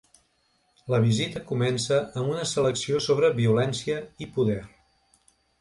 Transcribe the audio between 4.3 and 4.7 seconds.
poder’.